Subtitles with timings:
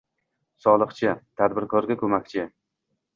[0.63, 2.47] Soliqchi– tadbirkorga ko‘makchi